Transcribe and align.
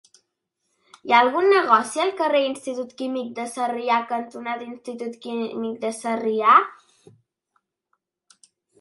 Hi 1.09 1.11
ha 1.15 1.19
algun 1.25 1.49
negoci 1.55 2.01
al 2.05 2.13
carrer 2.21 2.41
Institut 2.45 2.97
Químic 3.03 3.29
de 3.41 3.47
Sarrià 3.53 4.01
cantonada 4.15 4.67
Institut 4.73 5.23
Químic 5.29 5.81
de 5.87 5.95
Sarrià? 6.03 6.59